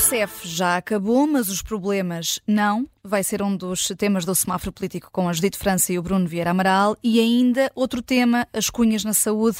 CEF 0.00 0.48
já 0.48 0.76
acabou, 0.76 1.26
mas 1.26 1.48
os 1.48 1.60
problemas 1.60 2.40
não. 2.46 2.88
Vai 3.04 3.22
ser 3.22 3.42
um 3.42 3.54
dos 3.54 3.88
temas 3.98 4.24
do 4.24 4.34
semáforo 4.34 4.72
político 4.72 5.10
com 5.12 5.28
a 5.28 5.32
Judite 5.32 5.58
França 5.58 5.92
e 5.92 5.98
o 5.98 6.02
Bruno 6.02 6.26
Vieira 6.26 6.50
Amaral. 6.50 6.96
E 7.04 7.20
ainda 7.20 7.70
outro 7.74 8.00
tema, 8.00 8.48
as 8.52 8.70
cunhas 8.70 9.04
na 9.04 9.12
saúde. 9.12 9.58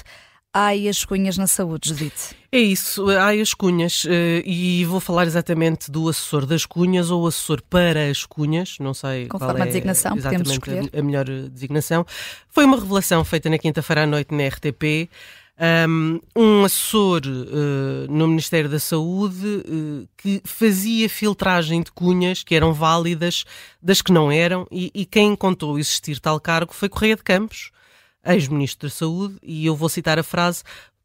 Ai, 0.53 0.89
as 0.89 1.05
cunhas 1.05 1.39
na 1.39 1.47
saúde, 1.47 1.91
Judite. 1.91 2.35
É 2.51 2.59
isso, 2.59 3.09
ai 3.11 3.41
as 3.41 3.55
cunhas. 3.55 4.05
Eh, 4.09 4.43
e 4.45 4.85
vou 4.85 4.99
falar 4.99 5.27
exatamente 5.27 5.91
do 5.91 6.09
assessor 6.09 6.45
das 6.45 6.67
cunhas 6.67 7.11
ou 7.11 7.27
assessor 7.27 7.63
para 7.71 8.11
as 8.11 8.25
cunhas, 8.25 8.77
não 8.81 8.93
sei 8.93 9.29
Conforme 9.29 9.55
qual 9.55 9.59
é 9.59 9.63
a 9.63 9.67
designação, 9.67 10.17
exatamente 10.17 10.59
podemos 10.59 10.91
a, 10.93 10.99
a 10.99 11.03
melhor 11.03 11.27
designação. 11.27 12.05
Foi 12.49 12.65
uma 12.65 12.81
revelação 12.81 13.25
feita 13.25 13.49
na 13.49 13.59
quinta-feira 13.59 14.03
à 14.03 14.07
noite 14.07 14.35
na 14.35 14.49
RTP. 14.49 15.09
Um, 15.63 16.65
assessor 16.65 17.21
uh, 17.27 18.11
no 18.11 18.27
Ministério 18.27 18.71
da 18.71 18.79
Saúde 18.79 19.47
uh, 19.47 20.09
que 20.17 20.41
fazia 20.43 21.07
filtragem 21.07 21.83
de 21.83 21.93
cunhas 21.93 22.43
que 22.43 22.55
eram 22.55 22.73
válidas 22.73 23.45
das 23.83 24.01
que 24.01 24.11
não 24.11 24.33
eram, 24.33 24.67
e, 24.71 24.91
e 24.95 25.05
quem 25.05 25.37
contou 25.37 25.79
existir 25.79 26.19
tal 26.19 26.41
cargo 26.41 26.73
foi 26.73 26.89
Correia 26.89 27.15
de 27.15 27.23
Campos, 27.23 27.73
ex-ministro 28.25 28.89
da 28.89 28.95
Saúde, 28.95 29.37
e 29.43 29.67
eu 29.67 29.77
vou 29.77 29.91
citar 29.91 30.19
a 30.19 30.23
frase: 30.23 30.63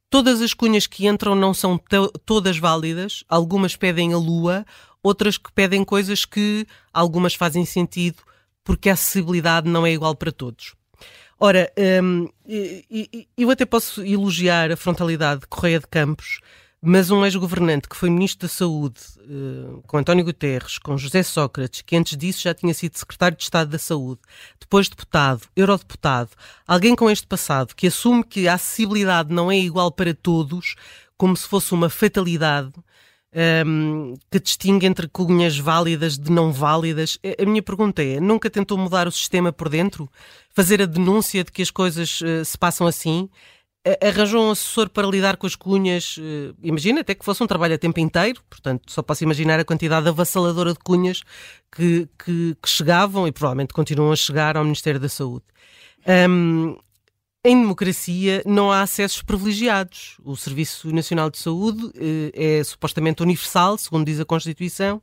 Todas 0.09 0.41
as 0.41 0.53
cunhas 0.53 0.87
que 0.87 1.05
entram 1.05 1.35
não 1.35 1.53
são 1.53 1.77
todas 2.25 2.57
válidas, 2.57 3.25
algumas 3.27 3.75
pedem 3.75 4.13
a 4.13 4.17
lua, 4.17 4.65
outras 5.03 5.37
que 5.37 5.51
pedem 5.51 5.83
coisas 5.83 6.23
que 6.23 6.65
algumas 6.93 7.33
fazem 7.33 7.65
sentido 7.65 8.23
porque 8.65 8.89
a 8.89 8.93
acessibilidade 8.93 9.69
não 9.69 9.85
é 9.85 9.91
igual 9.91 10.15
para 10.15 10.31
todos. 10.31 10.73
Ora, 11.39 11.71
um, 11.99 12.29
eu 13.37 13.49
até 13.49 13.65
posso 13.65 14.03
elogiar 14.03 14.71
a 14.71 14.77
frontalidade 14.77 15.41
de 15.41 15.47
Correia 15.47 15.79
de 15.79 15.87
Campos, 15.87 16.39
mas 16.81 17.09
um 17.09 17.25
ex-governante 17.25 17.89
que 17.89 17.95
foi 17.95 18.09
Ministro 18.09 18.47
da 18.47 18.53
Saúde, 18.53 18.99
uh, 19.21 19.83
com 19.87 19.97
António 19.97 20.23
Guterres, 20.23 20.77
com 20.77 20.95
José 20.97 21.23
Sócrates, 21.23 21.81
que 21.81 21.95
antes 21.95 22.15
disso 22.15 22.43
já 22.43 22.53
tinha 22.53 22.73
sido 22.73 22.95
Secretário 22.95 23.35
de 23.35 23.43
Estado 23.43 23.71
da 23.71 23.79
Saúde, 23.79 24.21
depois 24.59 24.87
deputado, 24.87 25.41
eurodeputado, 25.55 26.29
alguém 26.65 26.95
com 26.95 27.09
este 27.09 27.27
passado 27.27 27.75
que 27.75 27.87
assume 27.87 28.23
que 28.23 28.47
a 28.47 28.53
acessibilidade 28.53 29.33
não 29.33 29.51
é 29.51 29.57
igual 29.57 29.91
para 29.91 30.13
todos, 30.13 30.75
como 31.17 31.35
se 31.35 31.47
fosse 31.47 31.73
uma 31.73 31.89
fatalidade, 31.89 32.71
um, 33.65 34.13
que 34.31 34.39
distingue 34.39 34.85
entre 34.85 35.07
cunhas 35.07 35.57
válidas 35.57 36.17
de 36.17 36.31
não 36.31 36.51
válidas. 36.51 37.19
A 37.39 37.45
minha 37.45 37.61
pergunta 37.61 38.01
é: 38.01 38.19
nunca 38.19 38.49
tentou 38.49 38.77
mudar 38.77 39.07
o 39.07 39.11
sistema 39.11 39.51
por 39.51 39.69
dentro? 39.69 40.09
Fazer 40.53 40.81
a 40.81 40.85
denúncia 40.85 41.43
de 41.43 41.51
que 41.51 41.61
as 41.61 41.69
coisas 41.69 42.21
uh, 42.21 42.45
se 42.45 42.57
passam 42.57 42.87
assim? 42.87 43.29
arranjou 44.01 44.47
um 44.47 44.49
assessor 44.49 44.89
para 44.89 45.07
lidar 45.07 45.37
com 45.37 45.45
as 45.45 45.55
cunhas, 45.55 46.17
uh, 46.17 46.55
imagina 46.63 47.01
até 47.01 47.13
que 47.13 47.23
fosse 47.23 47.43
um 47.43 47.45
trabalho 47.45 47.75
a 47.75 47.77
tempo 47.77 47.99
inteiro, 47.99 48.41
portanto 48.49 48.91
só 48.91 49.03
posso 49.03 49.23
imaginar 49.23 49.59
a 49.59 49.63
quantidade 49.63 50.09
avassaladora 50.09 50.73
de 50.73 50.79
cunhas 50.79 51.21
que, 51.71 52.09
que, 52.17 52.57
que 52.59 52.67
chegavam 52.67 53.27
e 53.27 53.31
provavelmente 53.31 53.75
continuam 53.75 54.11
a 54.11 54.15
chegar 54.15 54.57
ao 54.57 54.63
Ministério 54.63 54.99
da 54.99 55.07
Saúde. 55.07 55.45
Um, 56.07 56.75
em 57.45 57.61
democracia 57.61 58.41
não 58.43 58.71
há 58.71 58.81
acessos 58.81 59.21
privilegiados. 59.21 60.17
O 60.25 60.35
Serviço 60.35 60.91
Nacional 60.91 61.29
de 61.29 61.37
Saúde 61.37 61.91
eh, 61.95 62.59
é 62.59 62.63
supostamente 62.63 63.21
universal, 63.21 63.77
segundo 63.77 64.03
diz 64.03 64.19
a 64.19 64.25
Constituição, 64.25 64.99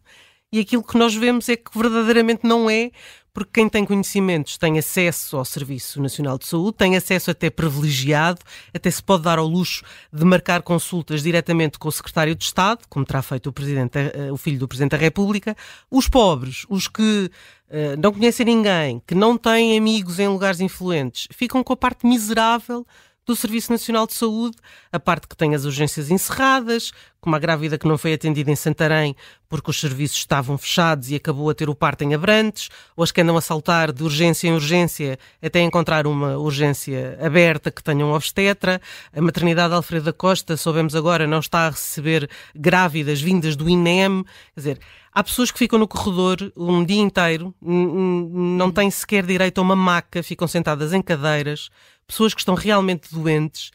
e 0.52 0.58
aquilo 0.58 0.82
que 0.82 0.98
nós 0.98 1.14
vemos 1.14 1.48
é 1.48 1.54
que 1.56 1.70
verdadeiramente 1.72 2.40
não 2.44 2.68
é, 2.68 2.90
porque 3.32 3.50
quem 3.54 3.68
tem 3.68 3.84
conhecimentos 3.84 4.58
tem 4.58 4.78
acesso 4.78 5.36
ao 5.36 5.44
Serviço 5.44 6.00
Nacional 6.00 6.38
de 6.38 6.46
Saúde, 6.46 6.76
tem 6.76 6.96
acesso 6.96 7.30
até 7.30 7.48
privilegiado, 7.48 8.40
até 8.74 8.90
se 8.90 9.02
pode 9.02 9.22
dar 9.22 9.38
ao 9.38 9.46
luxo 9.46 9.82
de 10.12 10.24
marcar 10.24 10.62
consultas 10.62 11.22
diretamente 11.22 11.78
com 11.78 11.88
o 11.88 11.92
Secretário 11.92 12.34
de 12.34 12.44
Estado, 12.44 12.80
como 12.88 13.04
terá 13.04 13.22
feito 13.22 13.48
o, 13.48 13.52
Presidente, 13.52 13.98
eh, 13.98 14.30
o 14.30 14.36
filho 14.36 14.58
do 14.58 14.68
Presidente 14.68 14.90
da 14.90 14.96
República. 14.98 15.56
Os 15.90 16.08
pobres, 16.08 16.66
os 16.68 16.88
que 16.88 17.30
uh, 17.70 18.00
não 18.00 18.12
conhecem 18.12 18.44
ninguém, 18.44 19.02
que 19.06 19.14
não 19.14 19.38
têm 19.38 19.78
amigos 19.78 20.18
em 20.18 20.28
lugares 20.28 20.60
influentes, 20.60 21.28
ficam 21.30 21.62
com 21.64 21.72
a 21.72 21.76
parte 21.76 22.06
miserável 22.06 22.86
do 23.26 23.36
Serviço 23.36 23.70
Nacional 23.70 24.06
de 24.06 24.14
Saúde, 24.14 24.56
a 24.90 24.98
parte 24.98 25.28
que 25.28 25.36
tem 25.36 25.54
as 25.54 25.64
urgências 25.64 26.10
encerradas, 26.10 26.92
como 27.20 27.36
a 27.36 27.38
grávida 27.38 27.78
que 27.78 27.86
não 27.86 27.96
foi 27.96 28.14
atendida 28.14 28.50
em 28.50 28.56
Santarém 28.56 29.14
porque 29.52 29.70
os 29.70 29.78
serviços 29.78 30.16
estavam 30.16 30.56
fechados 30.56 31.10
e 31.10 31.14
acabou 31.14 31.50
a 31.50 31.54
ter 31.54 31.68
o 31.68 31.74
parto 31.74 32.02
em 32.02 32.14
Abrantes, 32.14 32.70
ou 32.96 33.04
as 33.04 33.12
que 33.12 33.20
andam 33.20 33.36
a 33.36 33.40
saltar 33.42 33.92
de 33.92 34.02
urgência 34.02 34.48
em 34.48 34.54
urgência 34.54 35.18
até 35.42 35.60
encontrar 35.60 36.06
uma 36.06 36.38
urgência 36.38 37.18
aberta 37.20 37.70
que 37.70 37.82
tenha 37.82 38.06
um 38.06 38.14
obstetra. 38.14 38.80
A 39.14 39.20
maternidade 39.20 39.74
Alfredo 39.74 40.06
da 40.06 40.12
Costa, 40.12 40.56
soubemos 40.56 40.96
agora, 40.96 41.26
não 41.26 41.38
está 41.38 41.66
a 41.66 41.70
receber 41.70 42.30
grávidas 42.54 43.20
vindas 43.20 43.54
do 43.54 43.68
INEM. 43.68 44.24
Quer 44.54 44.60
dizer, 44.60 44.80
há 45.12 45.22
pessoas 45.22 45.50
que 45.50 45.58
ficam 45.58 45.78
no 45.78 45.86
corredor 45.86 46.52
um 46.56 46.84
dia 46.84 47.00
inteiro, 47.00 47.54
não 47.60 48.70
têm 48.70 48.90
sequer 48.90 49.24
direito 49.24 49.58
a 49.58 49.62
uma 49.62 49.76
maca, 49.76 50.22
ficam 50.22 50.48
sentadas 50.48 50.92
em 50.92 51.02
cadeiras, 51.02 51.68
pessoas 52.06 52.34
que 52.34 52.40
estão 52.40 52.54
realmente 52.54 53.12
doentes. 53.12 53.70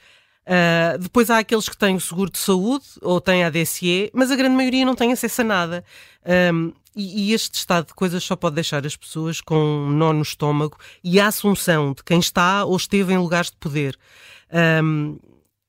Uh, 0.48 0.98
depois 0.98 1.30
há 1.30 1.40
aqueles 1.40 1.68
que 1.68 1.76
têm 1.76 1.96
o 1.96 2.00
seguro 2.00 2.32
de 2.32 2.38
saúde 2.38 2.86
ou 3.02 3.20
têm 3.20 3.44
a 3.44 3.50
DSE, 3.50 4.10
mas 4.14 4.32
a 4.32 4.36
grande 4.36 4.56
maioria 4.56 4.86
não 4.86 4.96
tem 4.96 5.12
acesso 5.12 5.42
a 5.42 5.44
nada. 5.44 5.84
Um, 6.54 6.72
e, 6.96 7.30
e, 7.30 7.34
este 7.34 7.56
estado 7.56 7.88
de 7.88 7.94
coisas 7.94 8.24
só 8.24 8.36
pode 8.36 8.56
deixar 8.56 8.86
as 8.86 8.96
pessoas 8.96 9.40
com 9.40 9.56
um 9.56 9.92
nó 9.92 10.14
no 10.14 10.24
estômago 10.24 10.78
e 11.04 11.20
a 11.20 11.28
assunção 11.28 11.94
de 11.94 12.04
quem 12.04 12.18
está 12.18 12.66
ou 12.66 12.76
esteve 12.76 13.14
em 13.14 13.18
lugares 13.18 13.52
de 13.52 13.58
poder. 13.58 13.96
Um, 14.82 15.20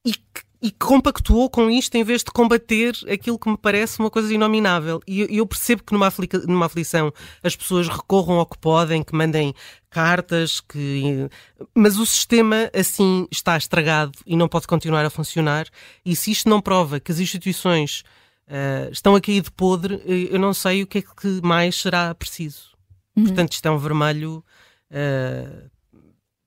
e 0.05 0.13
que 0.15 0.48
e 0.61 0.73
compactuou 0.73 1.49
com 1.49 1.71
isto 1.71 1.95
em 1.95 2.03
vez 2.03 2.25
de 2.25 2.33
combater 2.33 2.93
aquilo 3.09 3.39
que 3.39 3.49
me 3.49 3.57
parece 3.57 4.01
uma 4.01 4.11
coisa 4.11 4.33
inominável. 4.35 5.01
E 5.07 5.27
eu 5.37 5.47
percebo 5.47 5.85
que 5.85 5.93
numa, 5.93 6.13
numa 6.47 6.67
aflição 6.67 7.13
as 7.43 7.55
pessoas 7.55 7.89
recorram 7.89 8.39
ao 8.41 8.47
que 8.47 8.59
podem, 8.59 9.05
que 9.05 9.15
mandem 9.15 9.55
cartas, 9.89 10.61
que... 10.61 11.29
mas 11.75 11.97
o 11.99 12.05
sistema 12.05 12.71
assim 12.75 13.29
está 13.31 13.57
estragado 13.57 14.13
e 14.27 14.37
não 14.37 14.49
pode 14.49 14.67
continuar 14.67 15.05
a 15.05 15.11
funcionar. 15.11 15.67
E 16.05 16.17
se 16.17 16.33
isto 16.33 16.49
não 16.49 16.61
prova 16.61 16.99
que 16.99 17.13
as 17.13 17.21
instituições 17.21 18.03
uh, 18.49 18.91
estão 18.91 19.15
a 19.15 19.21
cair 19.21 19.43
de 19.43 19.53
podre, 19.53 20.03
eh, 20.07 20.35
eu 20.35 20.41
não 20.41 20.53
sei 20.53 20.83
o 20.83 20.87
que 20.87 20.99
é 20.99 21.03
que 21.03 21.41
mais 21.41 21.77
será 21.77 22.13
preciso. 22.17 22.77
Uhum. 23.17 23.25
Portanto, 23.27 23.53
isto 23.53 23.67
é 23.67 23.71
um 23.71 23.79
vermelho. 23.79 24.45
Uh, 24.91 25.71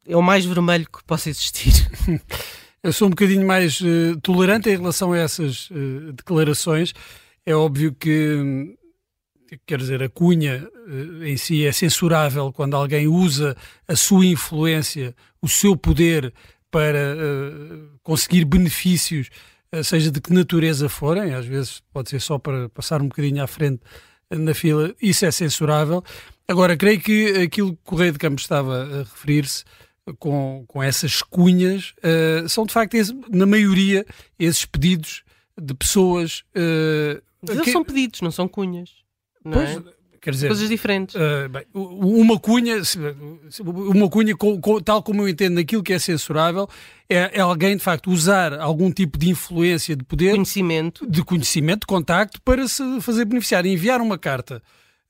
é 0.06 0.18
o 0.18 0.22
mais 0.22 0.44
vermelho 0.44 0.86
que 0.86 1.02
possa 1.06 1.30
existir. 1.30 1.72
Eu 2.84 2.92
sou 2.92 3.08
um 3.08 3.12
bocadinho 3.12 3.46
mais 3.46 3.80
uh, 3.80 4.20
tolerante 4.24 4.68
em 4.68 4.76
relação 4.76 5.14
a 5.14 5.18
essas 5.20 5.70
uh, 5.70 6.12
declarações. 6.14 6.96
É 7.46 7.54
óbvio 7.54 7.94
que, 7.94 8.76
quer 9.68 9.78
dizer, 9.78 10.02
a 10.02 10.10
cunha 10.10 10.68
uh, 10.88 11.24
em 11.24 11.38
si 11.38 11.64
é 11.64 11.72
censurável 11.72 12.52
quando 12.52 12.76
alguém 12.76 13.08
usa 13.08 13.56
a 13.88 13.96
sua 13.96 14.26
influência, 14.26 15.16
o 15.40 15.48
seu 15.48 15.78
poder 15.78 16.34
para 16.72 17.18
conseguir 18.02 18.46
benefícios, 18.46 19.30
seja 19.84 20.10
de 20.10 20.22
que 20.22 20.32
natureza 20.32 20.88
forem, 20.88 21.34
às 21.34 21.46
vezes 21.46 21.84
pode 21.92 22.10
ser 22.10 22.22
só 22.22 22.40
para 22.40 22.70
passar 22.70 23.02
um 23.02 23.10
bocadinho 23.10 23.44
à 23.44 23.48
frente 23.48 23.82
na 24.30 24.54
fila, 24.54 24.96
isso 25.02 25.26
é 25.26 25.32
censurável. 25.32 26.02
Agora, 26.48 26.78
creio 26.78 27.02
que 27.02 27.42
aquilo 27.44 27.74
que 27.74 27.74
o 27.74 27.78
Correio 27.84 28.14
de 28.14 28.20
Campos 28.20 28.44
estava 28.44 28.84
a 28.86 28.98
referir-se 29.00 29.66
com, 30.18 30.64
com 30.68 30.82
essas 30.82 31.22
cunhas 31.22 31.94
uh, 32.00 32.48
são 32.50 32.66
de 32.66 32.74
facto, 32.74 32.96
esse, 32.96 33.14
na 33.30 33.46
maioria, 33.46 34.06
esses 34.38 34.66
pedidos 34.66 35.24
de 35.60 35.74
pessoas. 35.74 36.44
Uh, 36.56 37.22
Eles 37.48 37.64
que... 37.64 37.72
são 37.72 37.84
pedidos, 37.84 38.22
não 38.22 38.32
são 38.32 38.48
cunhas. 38.48 38.90
Não 39.44 39.54
pois, 39.54 39.70
é? 39.70 40.02
Quer 40.22 40.32
dizer, 40.32 40.48
coisas 40.50 40.70
diferentes. 40.70 41.16
Uh, 41.16 41.50
bem, 41.50 41.66
uma 41.74 42.40
cunha, 42.40 42.76
uma 43.60 44.08
cunha 44.08 44.36
tal 44.86 45.02
como 45.02 45.24
eu 45.24 45.28
entendo 45.28 45.56
naquilo 45.56 45.82
que 45.82 45.94
é 45.94 45.98
censurável, 45.98 46.70
é, 47.10 47.40
é, 47.40 47.40
alguém 47.40 47.76
de 47.76 47.82
facto 47.82 48.12
usar 48.12 48.54
algum 48.60 48.92
tipo 48.92 49.18
de 49.18 49.32
influência, 49.32 49.96
de 49.96 50.04
poder, 50.04 50.34
conhecimento, 50.34 51.10
de 51.10 51.24
conhecimento, 51.24 51.82
de 51.82 51.88
contacto 51.88 52.40
para 52.44 52.68
se 52.68 53.02
fazer 53.02 53.26
beneficiar, 53.26 53.66
enviar 53.66 54.00
uma 54.00 54.16
carta, 54.16 54.62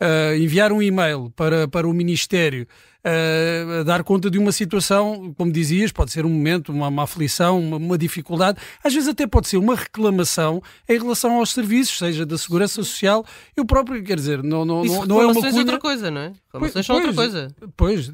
uh, 0.01 0.35
enviar 0.35 0.71
um 0.71 0.81
e-mail 0.81 1.31
para, 1.35 1.67
para 1.67 1.87
o 1.87 1.93
Ministério 1.93 2.67
uh, 3.05 3.83
dar 3.83 4.03
conta 4.03 4.29
de 4.29 4.37
uma 4.37 4.51
situação, 4.51 5.33
como 5.37 5.51
dizias, 5.51 5.91
pode 5.91 6.11
ser 6.11 6.25
um 6.25 6.29
momento, 6.29 6.71
uma, 6.71 6.87
uma 6.87 7.03
aflição, 7.03 7.59
uma, 7.59 7.77
uma, 7.77 7.97
dificuldade, 7.97 8.59
às 8.83 8.93
vezes 8.93 9.07
até 9.07 9.27
pode 9.27 9.47
ser 9.47 9.57
uma 9.57 9.75
reclamação 9.75 10.61
em 10.89 10.97
relação 10.97 11.37
aos 11.37 11.51
serviços, 11.51 11.97
seja 11.97 12.25
da 12.25 12.37
Segurança 12.37 12.75
Social. 12.75 13.25
Eu 13.55 13.65
próprio, 13.65 14.03
quer 14.03 14.15
dizer, 14.15 14.41
não, 14.43 14.65
não, 14.65 14.83
Isso, 14.83 15.05
não, 15.07 15.21
é 15.21 15.25
uma 15.25 15.35
cunha... 15.35 15.59
outra 15.59 15.79
coisa, 15.79 16.09
não 16.09 16.21
é? 16.21 16.33
Reclamações 16.47 16.85
são 16.85 16.95
outra 16.95 17.13
coisa. 17.13 17.55
Pois, 17.77 18.11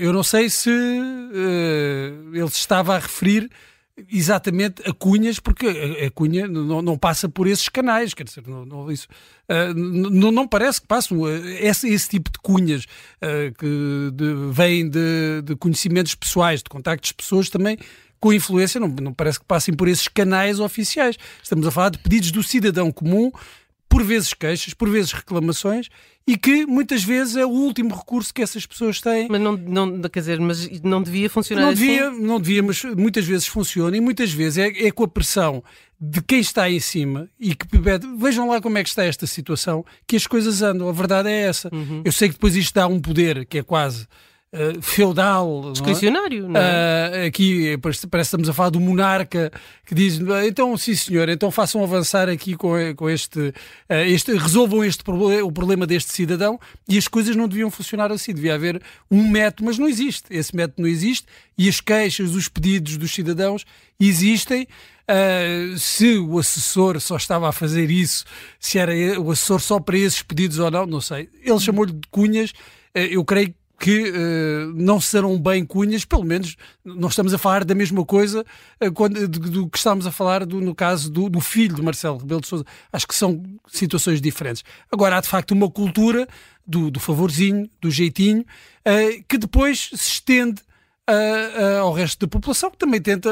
eu 0.00 0.12
não 0.12 0.22
sei 0.22 0.50
se 0.50 0.70
uh, 0.70 2.34
ele 2.34 2.50
se 2.50 2.58
estava 2.58 2.96
a 2.96 2.98
referir 2.98 3.48
exatamente 4.10 4.82
a 4.88 4.92
cunhas, 4.92 5.38
porque 5.38 5.66
a, 5.66 6.10
cunha 6.10 6.46
não, 6.46 6.80
não, 6.80 6.98
passa 6.98 7.28
por 7.28 7.46
esses 7.46 7.68
canais, 7.68 8.14
quer 8.14 8.24
dizer, 8.24 8.42
não, 8.46 8.64
não 8.64 8.90
isso, 8.90 9.08
uh, 9.48 9.74
não, 9.74 10.30
não, 10.30 10.46
parece 10.46 10.80
que 10.80 10.86
passam 10.86 11.18
esse, 11.60 11.88
esse 11.88 12.08
tipo 12.08 12.30
de 12.30 12.38
cunhas 12.38 12.84
uh, 12.84 13.52
que 13.58 14.10
de, 14.12 14.52
vêm 14.52 14.88
de, 14.88 15.42
de, 15.44 15.56
conhecimentos 15.56 16.14
pessoais, 16.14 16.62
de 16.62 16.68
contactos 16.68 17.08
de 17.08 17.14
pessoas 17.14 17.48
também 17.48 17.78
com 18.20 18.32
influência, 18.32 18.78
não, 18.78 18.88
não 18.88 19.14
parece 19.14 19.40
que 19.40 19.46
passem 19.46 19.74
por 19.74 19.88
esses 19.88 20.06
canais 20.06 20.60
oficiais. 20.60 21.16
Estamos 21.42 21.66
a 21.66 21.70
falar 21.70 21.88
de 21.88 21.98
pedidos 21.98 22.30
do 22.30 22.42
cidadão 22.42 22.92
comum 22.92 23.32
por 23.90 24.04
vezes 24.04 24.32
queixas, 24.32 24.72
por 24.72 24.88
vezes 24.88 25.10
reclamações, 25.10 25.88
e 26.24 26.36
que 26.36 26.64
muitas 26.64 27.02
vezes 27.02 27.34
é 27.34 27.44
o 27.44 27.50
último 27.50 27.92
recurso 27.92 28.32
que 28.32 28.40
essas 28.40 28.64
pessoas 28.64 29.00
têm. 29.00 29.26
Mas 29.28 29.40
não, 29.40 29.56
não 29.56 30.00
quer 30.08 30.20
dizer, 30.20 30.38
mas 30.38 30.80
não 30.80 31.02
devia 31.02 31.28
funcionar 31.28 31.62
não 31.62 31.68
assim? 31.70 31.86
Devia, 31.86 32.10
não 32.10 32.40
devia, 32.40 32.62
mas 32.62 32.84
muitas 32.84 33.26
vezes 33.26 33.48
funciona 33.48 33.96
e 33.96 34.00
muitas 34.00 34.32
vezes 34.32 34.58
é, 34.58 34.86
é 34.86 34.92
com 34.92 35.02
a 35.02 35.08
pressão 35.08 35.62
de 36.00 36.22
quem 36.22 36.38
está 36.38 36.70
em 36.70 36.78
cima 36.78 37.28
e 37.38 37.52
que 37.52 37.66
pede, 37.66 38.06
vejam 38.16 38.48
lá 38.48 38.60
como 38.60 38.78
é 38.78 38.82
que 38.84 38.88
está 38.88 39.04
esta 39.04 39.26
situação, 39.26 39.84
que 40.06 40.14
as 40.14 40.24
coisas 40.24 40.62
andam. 40.62 40.88
A 40.88 40.92
verdade 40.92 41.28
é 41.28 41.42
essa. 41.42 41.68
Uhum. 41.74 42.02
Eu 42.04 42.12
sei 42.12 42.28
que 42.28 42.34
depois 42.34 42.54
isto 42.54 42.72
dá 42.72 42.86
um 42.86 43.00
poder 43.00 43.44
que 43.44 43.58
é 43.58 43.62
quase 43.64 44.06
uh, 44.52 44.80
feudal. 44.82 45.72
Discricionário, 45.72 46.48
não 46.48 46.60
é? 46.60 47.24
Uh, 47.24 47.26
aqui 47.26 47.76
parece, 47.78 48.06
parece 48.06 48.30
que 48.30 48.36
estamos 48.36 48.48
a 48.48 48.52
falar 48.52 48.70
do 48.70 48.80
monarca 48.80 49.50
que 49.86 49.94
diz: 49.94 50.20
então, 50.46 50.76
sim 50.76 50.94
senhor, 50.94 51.28
então 51.28 51.50
façam 51.50 51.82
avançar 51.82 52.28
aqui 52.28 52.56
com, 52.56 52.72
com 52.96 53.08
este, 53.08 53.38
uh, 53.38 53.54
este. 54.06 54.32
resolvam 54.36 54.84
este 54.84 55.02
problema, 55.02 55.44
o 55.44 55.52
problema 55.52 55.86
deste 55.86 56.12
cidadão 56.12 56.58
e 56.88 56.98
as 56.98 57.08
coisas 57.08 57.36
não 57.36 57.48
deviam 57.48 57.70
funcionar 57.70 58.10
assim. 58.12 58.34
Devia 58.34 58.54
haver 58.54 58.82
um 59.10 59.28
método, 59.28 59.66
mas 59.66 59.78
não 59.78 59.88
existe. 59.88 60.24
Esse 60.30 60.54
método 60.54 60.82
não 60.82 60.88
existe 60.88 61.26
e 61.56 61.68
as 61.68 61.80
queixas, 61.80 62.34
os 62.34 62.48
pedidos 62.48 62.96
dos 62.96 63.12
cidadãos 63.12 63.64
existem. 63.98 64.66
Uh, 65.10 65.76
se 65.76 66.18
o 66.18 66.38
assessor 66.38 67.00
só 67.00 67.16
estava 67.16 67.48
a 67.48 67.52
fazer 67.52 67.90
isso, 67.90 68.24
se 68.60 68.78
era 68.78 68.92
o 69.20 69.32
assessor 69.32 69.60
só 69.60 69.80
para 69.80 69.98
esses 69.98 70.22
pedidos 70.22 70.60
ou 70.60 70.70
não, 70.70 70.86
não 70.86 71.00
sei. 71.00 71.28
Ele 71.42 71.58
chamou-lhe 71.58 71.92
de 71.92 72.06
cunhas. 72.12 72.50
Uh, 72.96 73.10
eu 73.10 73.24
creio 73.24 73.52
que 73.80 74.10
uh, 74.10 74.74
não 74.74 75.00
serão 75.00 75.40
bem 75.40 75.64
cunhas, 75.64 76.04
pelo 76.04 76.22
menos 76.22 76.54
não 76.84 77.08
estamos 77.08 77.32
a 77.32 77.38
falar 77.38 77.64
da 77.64 77.74
mesma 77.74 78.04
coisa 78.04 78.44
uh, 78.78 78.92
quando, 78.92 79.26
do, 79.26 79.40
do, 79.40 79.68
que 79.70 79.78
estamos 79.78 80.06
a 80.06 80.12
falar 80.12 80.44
do, 80.44 80.60
no 80.60 80.74
caso 80.74 81.10
do, 81.10 81.30
do, 81.30 81.40
filho 81.40 81.74
de 81.74 81.80
Marcelo 81.80 82.18
Rebelo 82.18 82.42
de 82.42 82.46
Sousa. 82.46 82.66
Acho 82.92 83.08
que 83.08 83.14
são 83.14 83.42
situações 83.66 84.20
diferentes. 84.20 84.62
Agora, 84.92 85.16
há 85.16 85.20
de 85.22 85.28
facto 85.28 85.52
uma 85.52 85.70
cultura 85.70 86.28
do, 86.66 86.90
do 86.90 87.00
favorzinho, 87.00 87.70
do 87.80 87.90
jeitinho, 87.90 88.42
uh, 88.42 89.24
que 89.26 89.38
depois 89.38 89.88
se 89.94 90.10
estende 90.10 90.60
ao 91.80 91.92
resto 91.92 92.20
da 92.20 92.28
população, 92.28 92.70
que 92.70 92.78
também 92.78 93.00
tenta 93.00 93.30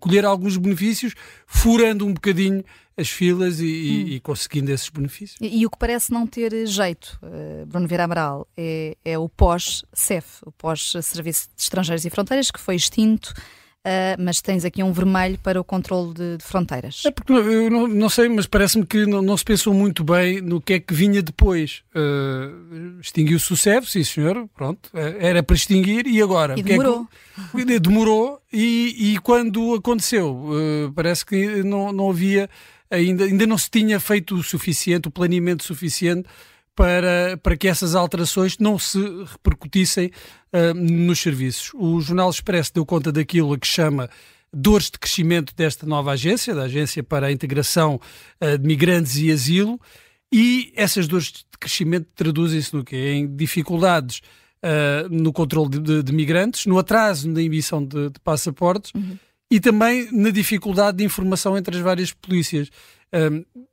colher 0.00 0.24
alguns 0.24 0.56
benefícios, 0.56 1.14
furando 1.46 2.06
um 2.06 2.12
bocadinho 2.12 2.64
as 2.98 3.08
filas 3.08 3.60
e, 3.60 3.64
hum. 3.64 4.08
e, 4.08 4.20
conseguindo 4.20 4.72
esses 4.72 4.88
benefícios. 4.88 5.38
E, 5.40 5.60
e, 5.60 5.66
o 5.66 5.70
que 5.70 5.78
parece 5.78 6.10
não 6.10 6.26
ter 6.26 6.66
jeito, 6.66 7.18
uh, 7.22 7.64
Bruno 7.64 7.86
Vieira 7.86 8.04
Amaral, 8.04 8.46
é, 8.56 8.96
é 9.04 9.16
o 9.16 9.28
pós-CEF, 9.28 10.42
o 10.44 10.50
pós-Serviço 10.50 11.48
de 11.54 11.62
Estrangeiros 11.62 12.04
e 12.04 12.10
Fronteiras, 12.10 12.50
que 12.50 12.58
foi 12.58 12.74
extinto. 12.74 13.32
Uh, 13.88 14.20
mas 14.22 14.42
tens 14.42 14.66
aqui 14.66 14.82
um 14.82 14.92
vermelho 14.92 15.38
para 15.38 15.58
o 15.58 15.64
controle 15.64 16.12
de, 16.12 16.36
de 16.36 16.44
fronteiras. 16.44 17.02
É 17.06 17.10
porque 17.10 17.32
eu 17.32 17.70
não, 17.70 17.88
não 17.88 18.10
sei, 18.10 18.28
mas 18.28 18.44
parece-me 18.44 18.84
que 18.84 19.06
não, 19.06 19.22
não, 19.22 19.34
se 19.34 19.44
pensou 19.44 19.72
muito 19.72 20.04
bem 20.04 20.42
no 20.42 20.60
que 20.60 20.74
é 20.74 20.80
que 20.80 20.92
vinha 20.92 21.22
depois. 21.22 21.82
Uh, 21.94 23.00
Extinguiu-se 23.00 23.50
o 23.50 23.56
CEF, 23.56 23.90
sim 23.90 24.04
senhor, 24.04 24.46
pronto, 24.54 24.90
era 24.92 25.42
para 25.42 25.56
extinguir 25.56 26.06
e 26.06 26.20
agora? 26.20 26.58
E 26.58 26.62
demorou. 26.62 27.06
É 27.54 27.64
que, 27.64 27.78
demorou 27.80 28.42
e, 28.52 29.14
e, 29.14 29.18
quando 29.20 29.74
aconteceu, 29.74 30.34
uh, 30.34 30.92
parece 30.92 31.24
que 31.24 31.62
não, 31.62 31.90
não 31.90 32.10
havia 32.10 32.50
ainda, 32.90 33.24
ainda 33.24 33.46
não 33.46 33.56
se 33.56 33.70
tinha 33.70 33.98
feito 33.98 34.34
o 34.34 34.42
suficiente, 34.42 35.08
o 35.08 35.10
planeamento 35.10 35.64
suficiente 35.64 36.28
para, 36.78 37.36
para 37.42 37.56
que 37.56 37.66
essas 37.66 37.96
alterações 37.96 38.56
não 38.56 38.78
se 38.78 39.00
repercutissem 39.00 40.12
uh, 40.52 40.72
nos 40.72 41.18
serviços. 41.18 41.72
O 41.74 42.00
Jornal 42.00 42.30
Expresso 42.30 42.72
deu 42.72 42.86
conta 42.86 43.10
daquilo 43.10 43.52
a 43.52 43.58
que 43.58 43.66
chama 43.66 44.08
dores 44.52 44.88
de 44.88 44.96
crescimento 44.96 45.52
desta 45.56 45.84
nova 45.84 46.12
agência, 46.12 46.54
da 46.54 46.62
Agência 46.62 47.02
para 47.02 47.26
a 47.26 47.32
Integração 47.32 48.00
uh, 48.40 48.56
de 48.56 48.64
Migrantes 48.64 49.16
e 49.16 49.32
Asilo, 49.32 49.80
e 50.32 50.72
essas 50.76 51.08
dores 51.08 51.32
de 51.32 51.58
crescimento 51.58 52.06
traduzem-se 52.14 52.72
no 52.72 52.84
quê? 52.84 53.10
Em 53.14 53.26
dificuldades 53.26 54.20
uh, 54.62 55.08
no 55.10 55.32
controle 55.32 55.70
de, 55.70 55.80
de, 55.80 56.02
de, 56.04 56.12
migrantes, 56.12 56.64
no 56.64 56.78
atraso 56.78 57.28
na 57.28 57.42
emissão 57.42 57.84
de, 57.84 58.08
de 58.08 58.20
passaportes, 58.20 58.92
uhum 58.94 59.18
e 59.50 59.58
também 59.58 60.08
na 60.12 60.30
dificuldade 60.30 60.98
de 60.98 61.04
informação 61.04 61.56
entre 61.56 61.76
as 61.76 61.82
várias 61.82 62.12
polícias. 62.12 62.70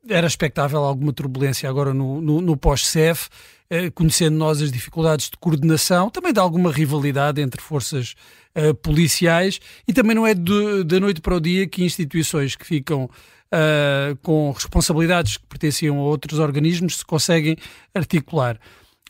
Era 0.07 0.27
expectável 0.27 0.79
alguma 0.79 1.11
turbulência 1.11 1.69
agora 1.69 1.93
no, 1.93 2.21
no, 2.21 2.41
no 2.41 2.55
pós-CEF, 2.55 3.27
uh, 3.69 3.91
conhecendo 3.93 4.37
nós 4.37 4.61
as 4.61 4.71
dificuldades 4.71 5.29
de 5.29 5.37
coordenação, 5.37 6.09
também 6.09 6.31
de 6.31 6.39
alguma 6.39 6.71
rivalidade 6.71 7.41
entre 7.41 7.61
forças 7.61 8.15
uh, 8.55 8.73
policiais 8.75 9.59
e 9.87 9.93
também 9.93 10.15
não 10.15 10.25
é 10.25 10.33
da 10.33 10.99
noite 10.99 11.21
para 11.21 11.35
o 11.35 11.39
dia 11.39 11.67
que 11.67 11.83
instituições 11.83 12.55
que 12.55 12.65
ficam 12.65 13.05
uh, 13.05 14.15
com 14.21 14.51
responsabilidades 14.51 15.37
que 15.37 15.45
pertenciam 15.47 15.97
a 15.99 16.03
outros 16.03 16.39
organismos 16.39 16.97
se 16.97 17.05
conseguem 17.05 17.57
articular. 17.93 18.59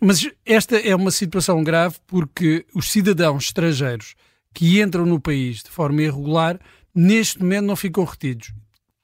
Mas 0.02 0.30
esta 0.46 0.78
é 0.78 0.96
uma 0.96 1.12
situação 1.12 1.64
grave 1.64 1.98
porque 2.06 2.66
os 2.74 2.92
cidadãos 2.92 3.46
estrangeiros 3.46 4.16
que 4.54 4.82
entram 4.82 5.06
no 5.06 5.20
país 5.20 5.64
de 5.64 5.70
forma 5.70 6.02
irregular, 6.02 6.60
neste 6.94 7.40
momento 7.40 7.66
não 7.66 7.76
ficam 7.76 8.04
retidos. 8.04 8.54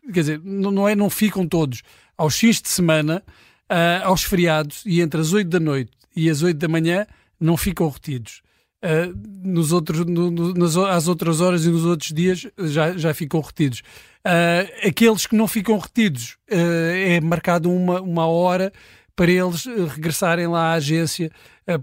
Quer 0.05 0.19
dizer, 0.21 0.41
não 0.43 0.87
é 0.87 0.95
não 0.95 1.09
ficam 1.09 1.47
todos. 1.47 1.83
Aos 2.17 2.37
fins 2.37 2.61
de 2.61 2.69
semana, 2.69 3.23
uh, 3.71 4.05
aos 4.05 4.23
feriados, 4.23 4.83
e 4.85 5.01
entre 5.01 5.21
as 5.21 5.33
8 5.33 5.47
da 5.47 5.59
noite 5.59 5.91
e 6.15 6.29
as 6.29 6.43
8 6.43 6.57
da 6.57 6.67
manhã, 6.67 7.05
não 7.39 7.55
ficam 7.55 7.89
retidos. 7.89 8.41
Uh, 8.83 9.15
nos 9.43 9.71
outros, 9.71 10.05
no, 10.05 10.31
no, 10.31 10.53
nas, 10.53 10.75
às 10.75 11.07
outras 11.07 11.39
horas 11.39 11.65
e 11.65 11.69
nos 11.69 11.85
outros 11.85 12.11
dias 12.11 12.47
já, 12.57 12.97
já 12.97 13.13
ficam 13.13 13.39
retidos. 13.39 13.81
Uh, 14.25 14.87
aqueles 14.87 15.25
que 15.25 15.35
não 15.35 15.47
ficam 15.47 15.77
retidos, 15.77 16.37
é 16.47 17.19
marcado 17.21 17.71
uma, 17.71 18.01
uma 18.01 18.25
hora 18.25 18.71
para 19.15 19.31
eles 19.31 19.65
regressarem 19.65 20.47
lá 20.47 20.71
à 20.71 20.73
agência 20.73 21.31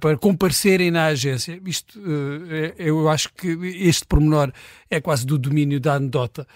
para 0.00 0.16
comparecerem 0.18 0.90
na 0.90 1.06
agência. 1.06 1.60
Isto, 1.64 2.00
é, 2.50 2.74
eu 2.78 3.08
acho 3.08 3.32
que 3.32 3.48
este 3.86 4.04
pormenor 4.06 4.52
é 4.90 5.00
quase 5.00 5.24
do 5.24 5.38
domínio 5.38 5.78
da 5.78 5.94
anedota. 5.94 6.46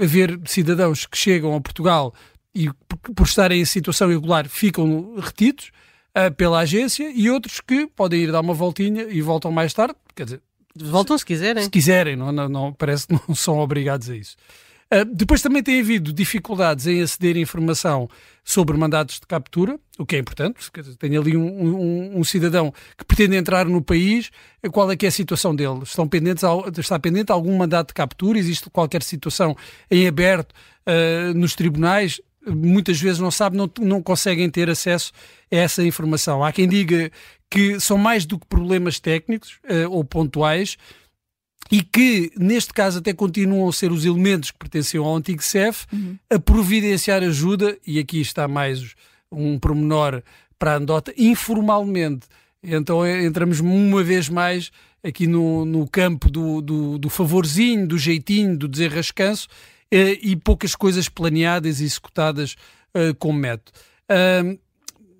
Haver 0.00 0.40
cidadãos 0.46 1.06
que 1.06 1.16
chegam 1.16 1.54
a 1.54 1.60
Portugal 1.60 2.14
e, 2.54 2.70
por 3.14 3.26
estarem 3.26 3.60
em 3.60 3.64
situação 3.64 4.10
irregular, 4.10 4.48
ficam 4.48 5.14
retidos 5.16 5.70
uh, 6.16 6.32
pela 6.34 6.60
agência 6.60 7.10
e 7.10 7.30
outros 7.30 7.60
que 7.60 7.86
podem 7.86 8.22
ir 8.22 8.32
dar 8.32 8.40
uma 8.40 8.54
voltinha 8.54 9.04
e 9.04 9.20
voltam 9.20 9.52
mais 9.52 9.72
tarde. 9.72 9.94
Quer 10.14 10.24
dizer, 10.24 10.42
voltam 10.74 11.16
se 11.16 11.24
quiserem. 11.24 11.64
Se 11.64 11.70
quiserem, 11.70 12.16
não, 12.16 12.32
não, 12.32 12.48
não 12.48 12.72
parece 12.72 13.06
que 13.06 13.14
não 13.28 13.34
são 13.34 13.58
obrigados 13.58 14.08
a 14.10 14.16
isso. 14.16 14.36
Uh, 14.92 15.04
depois 15.04 15.42
também 15.42 15.62
tem 15.62 15.80
havido 15.80 16.12
dificuldades 16.12 16.86
em 16.86 17.02
aceder 17.02 17.36
a 17.36 17.40
informação 17.40 18.08
sobre 18.44 18.76
mandados 18.76 19.16
de 19.16 19.26
captura, 19.26 19.80
o 19.98 20.06
que 20.06 20.14
é 20.14 20.18
importante. 20.20 20.70
Tem 20.98 21.16
ali 21.16 21.36
um, 21.36 21.44
um, 21.44 22.18
um, 22.20 22.24
cidadão 22.24 22.72
que 22.96 23.04
pretende 23.04 23.34
entrar 23.34 23.66
no 23.66 23.82
país, 23.82 24.30
qual 24.70 24.88
é 24.90 24.96
que 24.96 25.04
é 25.04 25.08
a 25.08 25.12
situação 25.12 25.56
dele? 25.56 25.80
Estão 25.82 26.06
pendentes, 26.06 26.44
está 26.78 26.98
pendente 27.00 27.32
algum 27.32 27.56
mandado 27.56 27.88
de 27.88 27.94
captura? 27.94 28.38
Existe 28.38 28.70
qualquer 28.70 29.02
situação 29.02 29.56
em 29.90 30.06
aberto 30.06 30.52
uh, 30.52 31.34
nos 31.34 31.56
tribunais? 31.56 32.20
Muitas 32.46 33.00
vezes 33.00 33.18
não 33.18 33.32
sabe, 33.32 33.56
não, 33.56 33.68
não 33.80 34.00
conseguem 34.00 34.48
ter 34.48 34.70
acesso 34.70 35.12
a 35.52 35.56
essa 35.56 35.82
informação. 35.82 36.44
Há 36.44 36.52
quem 36.52 36.68
diga 36.68 37.10
que 37.50 37.80
são 37.80 37.98
mais 37.98 38.24
do 38.24 38.38
que 38.38 38.46
problemas 38.46 39.00
técnicos 39.00 39.58
uh, 39.64 39.90
ou 39.90 40.04
pontuais, 40.04 40.76
e 41.70 41.82
que, 41.82 42.30
neste 42.36 42.72
caso, 42.72 42.98
até 42.98 43.12
continuam 43.12 43.68
a 43.68 43.72
ser 43.72 43.90
os 43.90 44.04
elementos 44.04 44.50
que 44.50 44.58
pertenciam 44.58 45.04
ao 45.04 45.16
antigo 45.16 45.42
CEF 45.42 45.86
uhum. 45.92 46.16
a 46.30 46.38
providenciar 46.38 47.22
ajuda, 47.22 47.76
e 47.86 47.98
aqui 47.98 48.20
está 48.20 48.46
mais 48.46 48.94
um 49.30 49.58
promenor 49.58 50.22
para 50.58 50.74
a 50.74 50.76
andota, 50.76 51.12
informalmente. 51.16 52.26
Então 52.62 53.04
é, 53.04 53.24
entramos 53.24 53.60
uma 53.60 54.02
vez 54.02 54.28
mais 54.28 54.70
aqui 55.02 55.26
no, 55.26 55.64
no 55.64 55.88
campo 55.88 56.30
do, 56.30 56.60
do, 56.60 56.98
do 56.98 57.08
favorzinho, 57.08 57.86
do 57.86 57.98
jeitinho, 57.98 58.56
do 58.56 58.66
desenrascanço 58.66 59.46
eh, 59.90 60.18
e 60.20 60.34
poucas 60.34 60.74
coisas 60.74 61.08
planeadas 61.08 61.80
e 61.80 61.84
executadas 61.84 62.56
eh, 62.92 63.12
com 63.18 63.32
método. 63.32 63.72
Uh, 64.10 64.58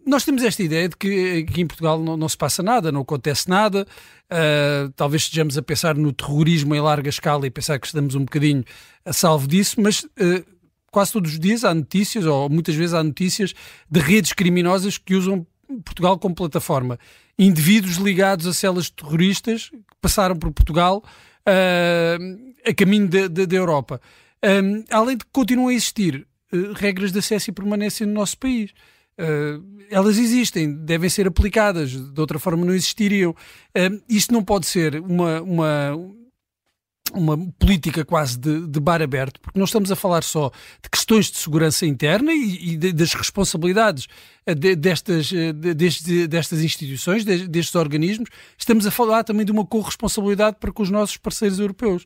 nós 0.07 0.25
temos 0.25 0.43
esta 0.43 0.63
ideia 0.63 0.89
de 0.89 0.97
que 0.97 1.45
aqui 1.49 1.61
em 1.61 1.67
Portugal 1.67 2.01
não, 2.01 2.17
não 2.17 2.29
se 2.29 2.37
passa 2.37 2.63
nada, 2.63 2.93
não 2.93 3.01
acontece 3.01 3.49
nada. 3.49 3.87
Uh, 4.33 4.91
talvez 4.97 5.23
estejamos 5.23 5.57
a 5.57 5.63
pensar 5.63 5.95
no 5.95 6.13
terrorismo 6.13 6.75
em 6.75 6.81
larga 6.81 7.09
escala 7.09 7.47
e 7.47 7.51
pensar 7.51 7.79
que 7.79 7.87
estamos 7.87 8.15
um 8.15 8.25
bocadinho 8.25 8.65
a 9.05 9.13
salvo 9.13 9.47
disso, 9.47 9.81
mas 9.81 10.03
uh, 10.03 10.45
quase 10.91 11.13
todos 11.13 11.33
os 11.33 11.39
dias 11.39 11.65
há 11.65 11.73
notícias, 11.73 12.27
ou 12.27 12.49
muitas 12.49 12.75
vezes 12.75 12.95
há 12.95 13.05
notícias, 13.05 13.55
de 13.89 14.01
redes 14.01 14.33
criminosas 14.33 14.99
que 14.99 15.15
usam 15.15 15.47
Portugal 15.85 16.19
como 16.19 16.35
plataforma. 16.35 16.99
Indivíduos 17.39 17.97
ligados 17.97 18.47
a 18.47 18.53
celas 18.53 18.91
terroristas 18.91 19.71
que 19.71 19.97
passaram 20.01 20.37
por 20.37 20.51
Portugal 20.53 21.03
uh, 21.47 22.69
a 22.69 22.75
caminho 22.75 23.09
da 23.09 23.57
Europa. 23.57 24.01
Um, 24.45 24.85
além 24.91 25.17
de 25.17 25.25
que 25.25 25.31
continuam 25.33 25.69
a 25.69 25.75
existir 25.75 26.27
regras 26.75 27.13
de 27.13 27.19
acesso 27.19 27.51
e 27.51 27.53
permanência 27.53 28.07
no 28.07 28.13
nosso 28.13 28.39
país. 28.39 28.73
Uh, 29.19 29.77
elas 29.91 30.19
existem, 30.19 30.73
devem 30.73 31.09
ser 31.09 31.27
aplicadas, 31.27 31.91
de 31.91 32.21
outra 32.21 32.39
forma 32.39 32.65
não 32.65 32.75
existiriam. 32.75 33.31
Uh, 33.31 34.03
isto 34.09 34.33
não 34.33 34.45
pode 34.45 34.67
ser 34.67 35.01
uma, 35.01 35.41
uma, 35.41 35.99
uma 37.15 37.39
política 37.59 38.05
quase 38.05 38.39
de, 38.39 38.67
de, 38.67 38.81
bar 38.81 39.01
aberto, 39.01 39.41
porque 39.41 39.59
não 39.59 39.65
estamos 39.65 39.91
a 39.91 39.97
falar 39.97 40.23
só 40.23 40.51
de 40.83 40.91
questões 40.91 41.31
de 41.31 41.39
segurança 41.39 41.87
interna 41.87 42.33
e, 42.33 42.73
e 42.73 42.77
de, 42.77 42.93
das 42.93 43.15
responsabilidades 43.15 44.07
eh, 44.45 44.55
de, 44.55 44.77
destas, 44.77 45.31
destes, 45.77 46.29
destas 46.29 46.63
instituições, 46.63 47.25
destes 47.25 47.75
organismos, 47.75 48.29
estamos 48.59 48.87
a 48.87 48.91
falar 48.91 49.25
também 49.25 49.47
de 49.47 49.53
uma 49.53 49.65
corresponsabilidade 49.65 50.57
para 50.61 50.73
com 50.73 50.83
os 50.83 50.91
nossos 50.91 51.17
parceiros 51.17 51.59
europeus. 51.59 52.05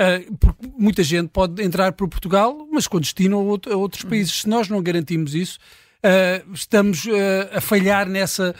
Uh, 0.00 0.34
porque 0.36 0.66
muita 0.78 1.02
gente 1.02 1.28
pode 1.28 1.62
entrar 1.62 1.92
por 1.92 2.08
Portugal, 2.08 2.66
mas 2.72 2.86
com 2.86 2.98
destino 2.98 3.36
a, 3.36 3.42
outro, 3.42 3.72
a 3.72 3.76
outros 3.76 4.02
uhum. 4.02 4.10
países. 4.10 4.40
Se 4.40 4.48
nós 4.48 4.66
não 4.66 4.82
garantimos 4.82 5.34
isso, 5.34 5.58
uh, 6.04 6.52
estamos 6.52 7.04
uh, 7.04 7.10
a 7.56 7.60
falhar 7.60 8.08
nessa 8.08 8.54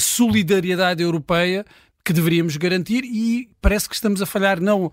solidariedade 0.00 1.00
europeia 1.04 1.64
que 2.04 2.12
deveríamos 2.12 2.56
garantir 2.56 3.04
e 3.04 3.48
parece 3.60 3.88
que 3.88 3.94
estamos 3.94 4.20
a 4.20 4.26
falhar, 4.26 4.60
não, 4.60 4.90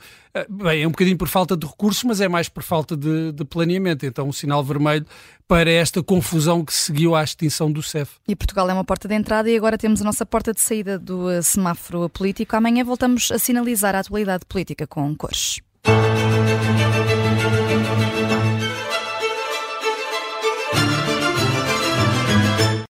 bem, 0.49 0.83
é 0.83 0.87
um 0.87 0.91
bocadinho 0.91 1.17
por 1.17 1.27
falta 1.27 1.57
de 1.57 1.65
recursos, 1.65 2.03
mas 2.03 2.21
é 2.21 2.27
mais 2.27 2.49
por 2.49 2.61
falta 2.61 2.95
de, 2.95 3.31
de 3.31 3.45
planeamento. 3.45 4.05
Então, 4.05 4.27
um 4.27 4.33
sinal 4.33 4.63
vermelho 4.63 5.05
para 5.47 5.71
esta 5.71 6.03
confusão 6.03 6.63
que 6.63 6.73
seguiu 6.73 7.15
à 7.15 7.23
extinção 7.23 7.71
do 7.71 7.81
CEF. 7.81 8.11
E 8.27 8.35
Portugal 8.35 8.69
é 8.69 8.73
uma 8.73 8.83
porta 8.83 9.07
de 9.07 9.15
entrada 9.15 9.49
e 9.49 9.55
agora 9.55 9.77
temos 9.77 10.01
a 10.01 10.03
nossa 10.03 10.25
porta 10.25 10.53
de 10.53 10.59
saída 10.59 10.99
do 10.99 11.41
semáforo 11.41 12.09
político. 12.09 12.55
Amanhã 12.55 12.83
voltamos 12.83 13.31
a 13.31 13.39
sinalizar 13.39 13.95
a 13.95 13.99
atualidade 13.99 14.45
política 14.45 14.85
com 14.85 15.15
cores. 15.15 15.61